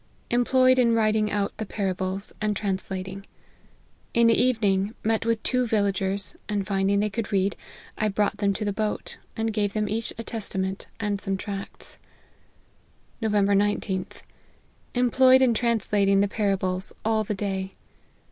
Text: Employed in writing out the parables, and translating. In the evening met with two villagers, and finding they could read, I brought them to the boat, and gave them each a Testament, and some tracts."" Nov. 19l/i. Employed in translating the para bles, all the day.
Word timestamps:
Employed 0.31 0.79
in 0.79 0.95
writing 0.95 1.29
out 1.29 1.55
the 1.57 1.65
parables, 1.67 2.33
and 2.41 2.55
translating. 2.55 3.23
In 4.15 4.25
the 4.25 4.33
evening 4.33 4.95
met 5.03 5.27
with 5.27 5.43
two 5.43 5.67
villagers, 5.67 6.35
and 6.49 6.65
finding 6.65 6.99
they 6.99 7.09
could 7.11 7.31
read, 7.31 7.55
I 7.99 8.07
brought 8.07 8.37
them 8.37 8.51
to 8.53 8.65
the 8.65 8.73
boat, 8.73 9.19
and 9.37 9.53
gave 9.53 9.73
them 9.73 9.87
each 9.87 10.11
a 10.17 10.23
Testament, 10.23 10.87
and 10.99 11.21
some 11.21 11.37
tracts."" 11.37 11.99
Nov. 13.21 13.33
19l/i. 13.33 14.05
Employed 14.95 15.43
in 15.43 15.53
translating 15.53 16.19
the 16.21 16.27
para 16.27 16.57
bles, 16.57 16.93
all 17.05 17.23
the 17.23 17.35
day. 17.35 17.75